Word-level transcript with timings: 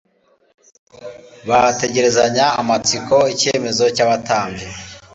bategerezanya 1.49 2.45
amatsiko 2.61 3.15
icyemezo 3.33 3.83
cy'abatambyi. 3.95 4.67